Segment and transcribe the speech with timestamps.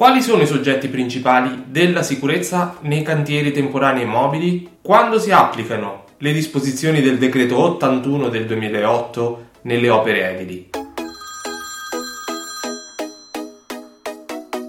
[0.00, 4.78] Quali sono i soggetti principali della sicurezza nei cantieri temporanei mobili?
[4.80, 10.70] Quando si applicano le disposizioni del decreto 81 del 2008 nelle opere edili?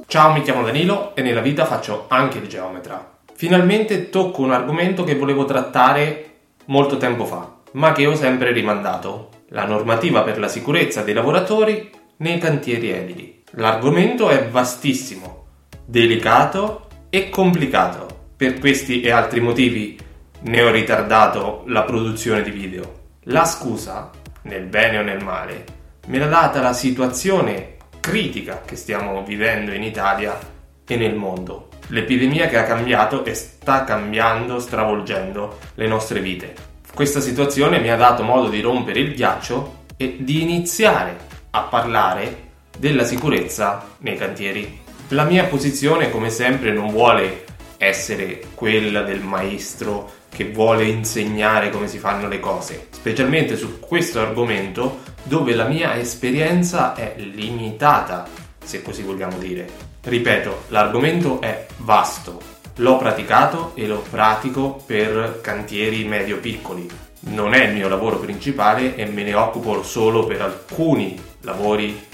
[0.06, 3.20] Ciao, mi chiamo Danilo e nella vita faccio anche il geometra.
[3.34, 9.30] Finalmente tocco un argomento che volevo trattare molto tempo fa, ma che ho sempre rimandato.
[9.52, 13.41] La normativa per la sicurezza dei lavoratori nei cantieri edili.
[13.56, 15.48] L'argomento è vastissimo,
[15.84, 18.08] delicato e complicato.
[18.38, 20.00] Per questi e altri motivi
[20.44, 23.00] ne ho ritardato la produzione di video.
[23.24, 24.10] La scusa,
[24.44, 25.66] nel bene o nel male,
[26.08, 30.40] me l'ha data la situazione critica che stiamo vivendo in Italia
[30.88, 31.68] e nel mondo.
[31.88, 36.56] L'epidemia che ha cambiato e sta cambiando, stravolgendo le nostre vite.
[36.94, 41.18] Questa situazione mi ha dato modo di rompere il ghiaccio e di iniziare
[41.50, 44.80] a parlare della sicurezza nei cantieri.
[45.10, 47.46] La mia posizione, come sempre, non vuole
[47.78, 54.20] essere quella del maestro che vuole insegnare come si fanno le cose, specialmente su questo
[54.20, 58.28] argomento dove la mia esperienza è limitata,
[58.64, 59.68] se così vogliamo dire.
[60.02, 62.40] Ripeto, l'argomento è vasto,
[62.76, 66.88] l'ho praticato e lo pratico per cantieri medio-piccoli.
[67.24, 72.10] Non è il mio lavoro principale e me ne occupo solo per alcuni lavori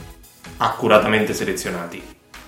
[0.58, 2.02] accuratamente selezionati.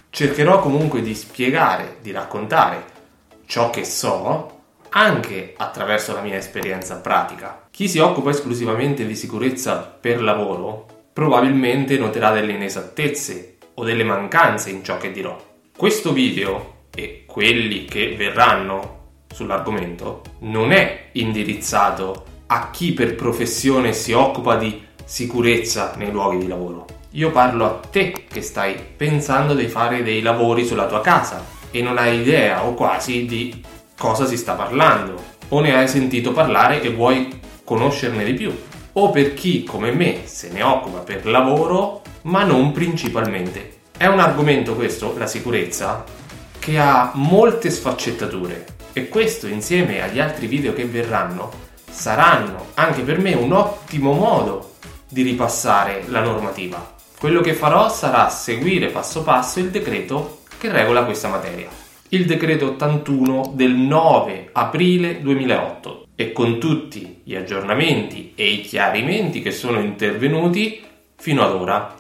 [0.10, 2.98] Cercherò comunque di spiegare, di raccontare
[3.46, 4.58] ciò che so
[4.90, 7.68] anche attraverso la mia esperienza pratica.
[7.70, 14.70] Chi si occupa esclusivamente di sicurezza per lavoro probabilmente noterà delle inesattezze o delle mancanze
[14.70, 15.38] in ciò che dirò.
[15.76, 18.98] Questo video e quelli che verranno
[19.34, 26.48] sull'argomento non è indirizzato a chi per professione si occupa di sicurezza nei luoghi di
[26.48, 26.86] lavoro.
[27.14, 31.82] Io parlo a te che stai pensando di fare dei lavori sulla tua casa e
[31.82, 33.64] non hai idea o quasi di
[33.98, 38.56] cosa si sta parlando, o ne hai sentito parlare e vuoi conoscerne di più,
[38.94, 43.78] o per chi come me se ne occupa per lavoro, ma non principalmente.
[43.98, 46.04] È un argomento questo, la sicurezza,
[46.60, 53.18] che ha molte sfaccettature e questo insieme agli altri video che verranno saranno anche per
[53.18, 54.70] me un ottimo modo
[55.10, 56.96] di ripassare la normativa.
[57.18, 61.80] Quello che farò sarà seguire passo passo il decreto che regola questa materia
[62.12, 69.42] il decreto 81 del 9 aprile 2008 e con tutti gli aggiornamenti e i chiarimenti
[69.42, 70.84] che sono intervenuti
[71.16, 71.96] fino ad ora,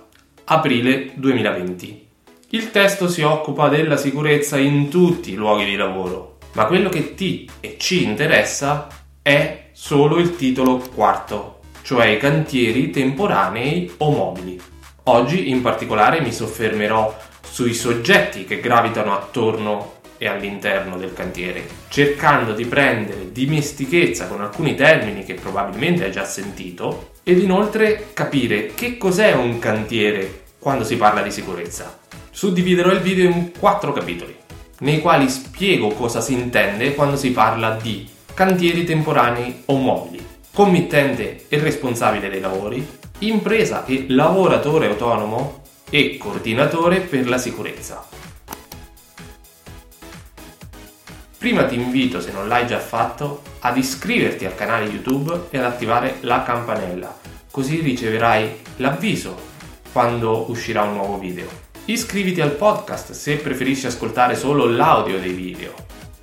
[0.45, 2.07] aprile 2020.
[2.49, 7.13] Il testo si occupa della sicurezza in tutti i luoghi di lavoro, ma quello che
[7.13, 8.87] ti e ci interessa
[9.21, 14.59] è solo il titolo quarto, cioè i cantieri temporanei o mobili.
[15.03, 22.53] Oggi in particolare mi soffermerò sui soggetti che gravitano attorno e all'interno del cantiere, cercando
[22.53, 28.97] di prendere dimestichezza con alcuni termini che probabilmente hai già sentito ed inoltre capire che
[28.97, 31.97] cos'è un cantiere quando si parla di sicurezza.
[32.31, 34.35] Suddividerò il video in quattro capitoli,
[34.79, 40.25] nei quali spiego cosa si intende quando si parla di cantieri temporanei o mobili,
[40.59, 42.85] committente e responsabile dei lavori,
[43.19, 48.05] impresa e lavoratore autonomo e coordinatore per la sicurezza.
[51.37, 55.63] Prima ti invito, se non l'hai già fatto, ad iscriverti al canale YouTube e ad
[55.63, 57.17] attivare la campanella,
[57.49, 59.39] così riceverai l'avviso
[59.93, 61.47] quando uscirà un nuovo video.
[61.85, 65.73] Iscriviti al podcast se preferisci ascoltare solo l'audio dei video.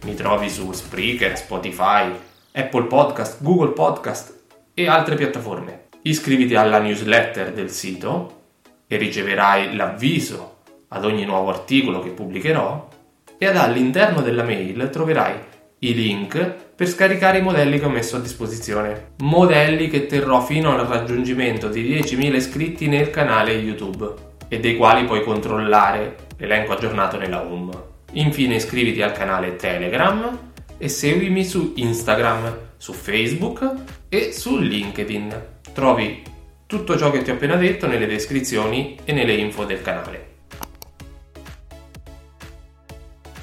[0.04, 2.12] Mi trovi su Spreaker, Spotify,
[2.58, 5.88] Apple Podcast, Google Podcast e altre piattaforme.
[6.00, 8.44] Iscriviti alla newsletter del sito
[8.86, 12.88] e riceverai l'avviso ad ogni nuovo articolo che pubblicherò
[13.36, 15.34] e all'interno della mail troverai
[15.80, 19.08] i link per scaricare i modelli che ho messo a disposizione.
[19.18, 24.14] Modelli che terrò fino al raggiungimento di 10.000 iscritti nel canale YouTube
[24.48, 27.74] e dei quali puoi controllare l'elenco aggiornato nella home.
[28.12, 30.45] Infine iscriviti al canale Telegram
[30.78, 33.72] e seguimi su Instagram, su Facebook
[34.08, 35.44] e su LinkedIn.
[35.72, 36.22] Trovi
[36.66, 40.34] tutto ciò che ti ho appena detto nelle descrizioni e nelle info del canale.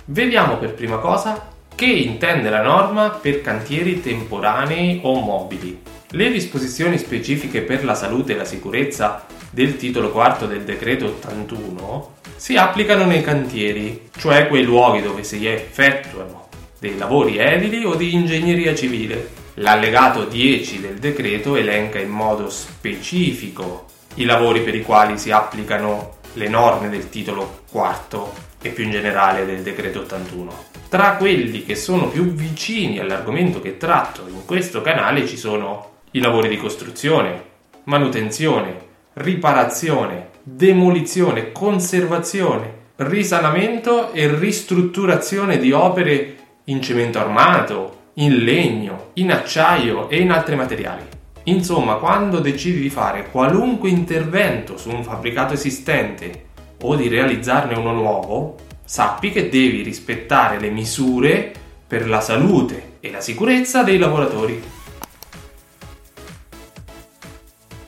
[0.06, 5.82] Vediamo per prima cosa che intende la norma per cantieri temporanei o mobili.
[6.10, 12.16] Le disposizioni specifiche per la salute e la sicurezza del titolo quarto del decreto 81
[12.36, 16.44] si applicano nei cantieri, cioè quei luoghi dove si effettuano
[16.84, 19.30] dei lavori edili o di ingegneria civile.
[19.54, 23.86] L'allegato 10 del decreto elenca in modo specifico
[24.16, 28.92] i lavori per i quali si applicano le norme del titolo quarto e più in
[28.92, 30.66] generale del decreto 81.
[30.90, 36.20] Tra quelli che sono più vicini all'argomento che tratto in questo canale ci sono i
[36.20, 37.44] lavori di costruzione,
[37.86, 38.78] manutenzione,
[39.14, 50.10] riparazione, demolizione, conservazione, risanamento e ristrutturazione di opere in cemento armato, in legno, in acciaio
[50.10, 51.04] e in altri materiali.
[51.46, 56.46] Insomma, quando decidi di fare qualunque intervento su un fabbricato esistente
[56.82, 58.56] o di realizzarne uno nuovo,
[58.86, 61.52] sappi che devi rispettare le misure
[61.86, 64.62] per la salute e la sicurezza dei lavoratori.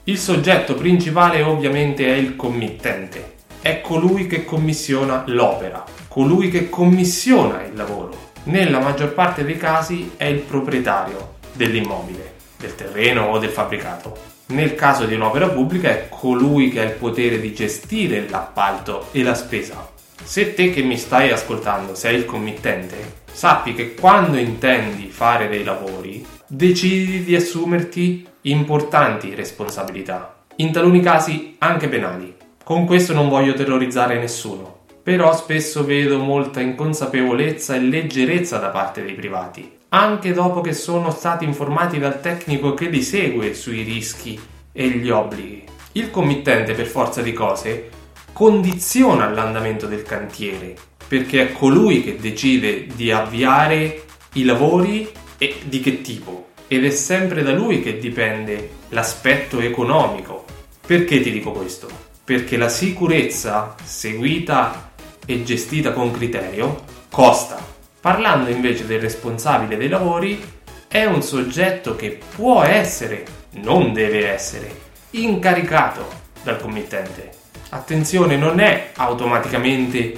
[0.04, 7.64] Il soggetto principale ovviamente è il committente, è colui che commissiona l'opera, colui che commissiona
[7.64, 8.25] il lavoro.
[8.46, 14.16] Nella maggior parte dei casi è il proprietario dell'immobile, del terreno o del fabbricato.
[14.48, 19.24] Nel caso di un'opera pubblica è colui che ha il potere di gestire l'appalto e
[19.24, 19.90] la spesa.
[20.24, 25.64] Se te che mi stai ascoltando sei il committente, sappi che quando intendi fare dei
[25.64, 32.36] lavori, decidi di assumerti importanti responsabilità, in taluni casi anche penali.
[32.64, 34.75] Con questo non voglio terrorizzare nessuno,
[35.06, 41.12] però spesso vedo molta inconsapevolezza e leggerezza da parte dei privati, anche dopo che sono
[41.12, 44.40] stati informati dal tecnico che li segue sui rischi
[44.72, 45.64] e gli obblighi.
[45.92, 47.90] Il committente, per forza di cose,
[48.34, 50.74] condiziona l'andamento del cantiere,
[51.08, 55.08] perché è colui che decide di avviare i lavori
[55.38, 56.48] e di che tipo.
[56.68, 60.46] Ed è sempre da lui che dipende l'aspetto economico.
[60.84, 61.88] Perché ti dico questo?
[62.24, 64.94] Perché la sicurezza seguita
[65.26, 67.74] e gestita con criterio costa
[68.06, 70.40] Parlando invece del responsabile dei lavori,
[70.88, 74.72] è un soggetto che può essere, non deve essere,
[75.10, 76.08] incaricato
[76.44, 77.32] dal committente.
[77.70, 80.16] Attenzione, non è automaticamente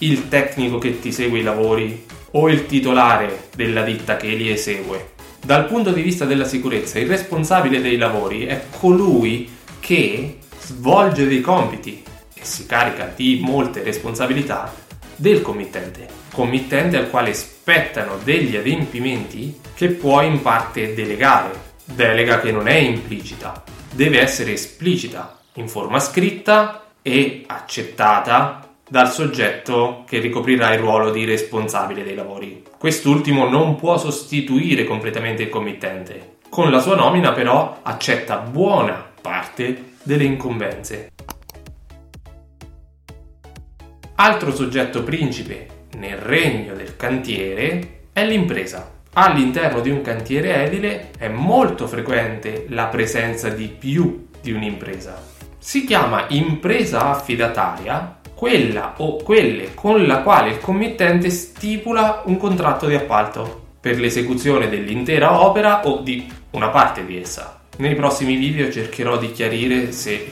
[0.00, 5.12] il tecnico che ti segue i lavori o il titolare della ditta che li esegue.
[5.42, 9.48] Dal punto di vista della sicurezza, il responsabile dei lavori è colui
[9.80, 12.02] che svolge dei compiti
[12.40, 14.72] e si carica di molte responsabilità
[15.16, 21.68] del committente committente al quale spettano degli adempimenti che puoi in parte delegare.
[21.84, 30.04] Delega che non è implicita, deve essere esplicita, in forma scritta e accettata dal soggetto
[30.06, 32.62] che ricoprirà il ruolo di responsabile dei lavori.
[32.78, 36.38] Quest'ultimo non può sostituire completamente il committente.
[36.48, 41.10] Con la sua nomina però accetta buona parte delle incombenze.
[44.22, 48.92] Altro soggetto principe nel regno del cantiere è l'impresa.
[49.14, 55.18] All'interno di un cantiere edile è molto frequente la presenza di più di un'impresa.
[55.56, 62.88] Si chiama impresa affidataria quella o quelle con la quale il committente stipula un contratto
[62.88, 67.58] di appalto per l'esecuzione dell'intera opera o di una parte di essa.
[67.78, 70.30] Nei prossimi video cercherò di chiarire se,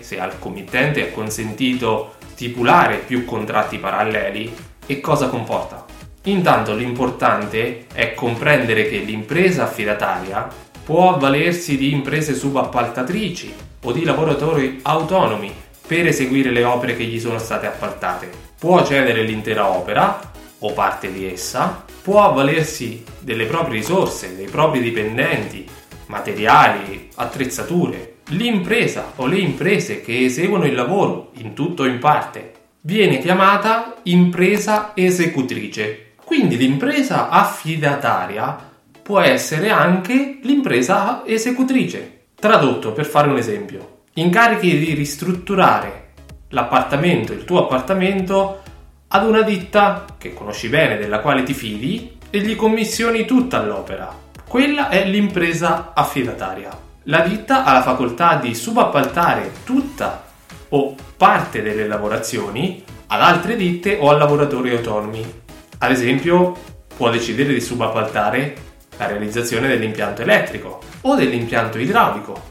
[0.00, 4.50] se al committente è consentito stipulare più contratti paralleli
[4.86, 5.84] e cosa comporta.
[6.22, 10.48] Intanto l'importante è comprendere che l'impresa affidataria
[10.82, 15.52] può avvalersi di imprese subappaltatrici o di lavoratori autonomi
[15.86, 18.30] per eseguire le opere che gli sono state appaltate.
[18.58, 24.80] Può cedere l'intera opera o parte di essa, può avvalersi delle proprie risorse, dei propri
[24.80, 25.68] dipendenti,
[26.06, 32.52] materiali, attrezzature l'impresa o le imprese che eseguono il lavoro in tutto o in parte
[32.82, 36.12] viene chiamata impresa esecutrice.
[36.24, 38.68] Quindi l'impresa affidataria
[39.02, 42.18] può essere anche l'impresa esecutrice.
[42.36, 46.12] Tradotto per fare un esempio, incarichi di ristrutturare
[46.50, 48.62] l'appartamento, il tuo appartamento,
[49.08, 54.16] ad una ditta che conosci bene, della quale ti fidi, e gli commissioni tutta l'opera.
[54.46, 60.24] Quella è l'impresa affidataria la ditta ha la facoltà di subappaltare tutta
[60.70, 65.40] o parte delle lavorazioni ad altre ditte o a lavoratori autonomi.
[65.78, 66.56] Ad esempio,
[66.94, 72.48] può decidere di subappaltare la realizzazione dell'impianto elettrico o dell'impianto idraulico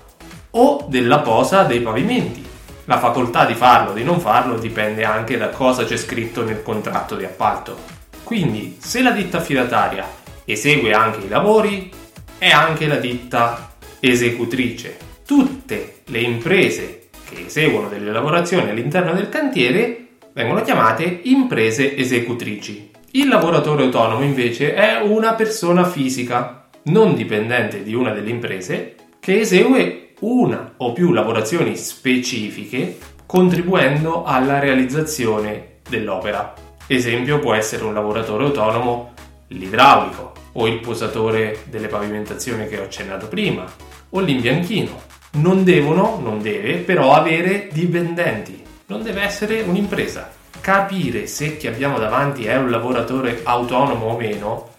[0.52, 2.44] o della posa dei pavimenti.
[2.86, 6.64] La facoltà di farlo o di non farlo dipende anche da cosa c'è scritto nel
[6.64, 7.78] contratto di appalto.
[8.24, 10.08] Quindi, se la ditta affidataria
[10.44, 11.92] esegue anche i lavori,
[12.40, 13.69] è anche la ditta
[14.00, 14.98] esecutrice.
[15.26, 22.92] Tutte le imprese che eseguono delle lavorazioni all'interno del cantiere vengono chiamate imprese esecutrici.
[23.12, 29.40] Il lavoratore autonomo invece è una persona fisica, non dipendente di una delle imprese, che
[29.40, 36.54] esegue una o più lavorazioni specifiche contribuendo alla realizzazione dell'opera.
[36.88, 39.14] Esempio può essere un lavoratore autonomo
[39.50, 45.08] l'idraulico o il posatore delle pavimentazioni che ho accennato prima o l'imbianchino.
[45.32, 50.32] Non devono, non deve però avere dipendenti, non deve essere un'impresa.
[50.60, 54.70] Capire se chi abbiamo davanti è un lavoratore autonomo o meno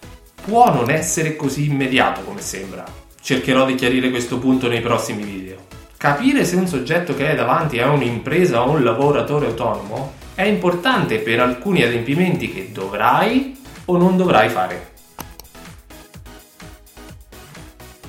[0.43, 2.85] può non essere così immediato come sembra.
[3.21, 5.57] Cercherò di chiarire questo punto nei prossimi video.
[5.97, 11.19] Capire se un soggetto che hai davanti è un'impresa o un lavoratore autonomo è importante
[11.19, 14.90] per alcuni adempimenti che dovrai o non dovrai fare.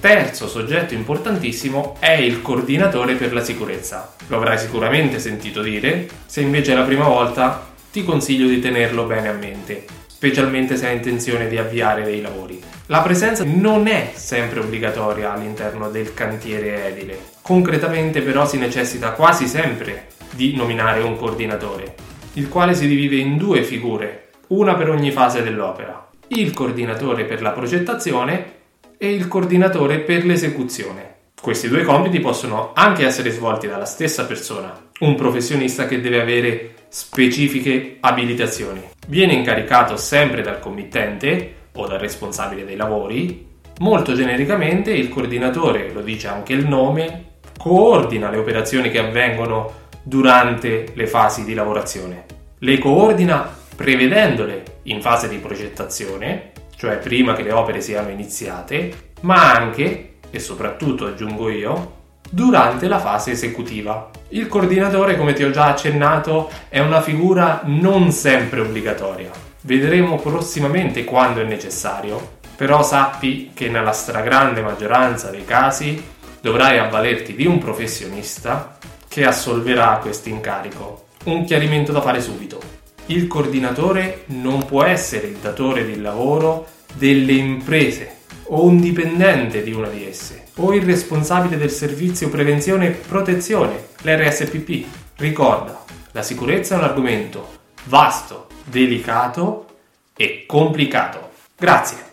[0.01, 4.15] Terzo soggetto importantissimo è il coordinatore per la sicurezza.
[4.29, 9.03] Lo avrai sicuramente sentito dire, se invece è la prima volta ti consiglio di tenerlo
[9.03, 12.59] bene a mente, specialmente se hai intenzione di avviare dei lavori.
[12.87, 19.45] La presenza non è sempre obbligatoria all'interno del cantiere edile, concretamente però si necessita quasi
[19.45, 21.93] sempre di nominare un coordinatore,
[22.33, 27.43] il quale si divide in due figure, una per ogni fase dell'opera, il coordinatore per
[27.43, 28.60] la progettazione
[29.03, 31.15] e il coordinatore per l'esecuzione.
[31.41, 36.75] Questi due compiti possono anche essere svolti dalla stessa persona, un professionista che deve avere
[36.87, 38.79] specifiche abilitazioni.
[39.07, 43.47] Viene incaricato sempre dal committente o dal responsabile dei lavori.
[43.79, 50.91] Molto genericamente il coordinatore, lo dice anche il nome, coordina le operazioni che avvengono durante
[50.93, 52.25] le fasi di lavorazione.
[52.59, 56.50] Le coordina prevedendole in fase di progettazione
[56.81, 62.97] cioè prima che le opere siano iniziate, ma anche, e soprattutto aggiungo io, durante la
[62.97, 64.09] fase esecutiva.
[64.29, 69.29] Il coordinatore, come ti ho già accennato, è una figura non sempre obbligatoria.
[69.61, 76.03] Vedremo prossimamente quando è necessario, però sappi che nella stragrande maggioranza dei casi
[76.41, 81.09] dovrai avvalerti di un professionista che assolverà questo incarico.
[81.25, 87.33] Un chiarimento da fare subito il coordinatore non può essere il datore di lavoro delle
[87.33, 92.91] imprese o un dipendente di una di esse o il responsabile del servizio prevenzione e
[92.91, 94.85] protezione, l'RSPP.
[95.17, 99.67] Ricorda, la sicurezza è un argomento vasto, delicato
[100.15, 101.29] e complicato.
[101.57, 102.10] Grazie.